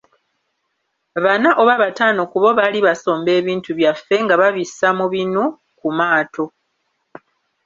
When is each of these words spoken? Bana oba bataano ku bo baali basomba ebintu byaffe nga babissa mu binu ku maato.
Bana 1.23 1.49
oba 1.61 1.73
bataano 1.83 2.21
ku 2.31 2.37
bo 2.43 2.49
baali 2.57 2.79
basomba 2.87 3.29
ebintu 3.39 3.69
byaffe 3.79 4.15
nga 4.23 4.35
babissa 4.41 4.87
mu 4.99 5.05
binu 5.13 5.43
ku 5.79 5.87
maato. 5.97 6.45